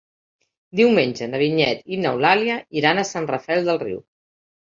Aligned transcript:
Diumenge 0.77 1.25
na 1.33 1.41
Vinyet 1.41 1.83
i 1.95 1.99
n'Eulàlia 2.03 2.57
iran 2.81 3.01
a 3.01 3.05
Sant 3.09 3.31
Rafel 3.35 3.63
del 3.71 3.81
Riu. 3.87 4.01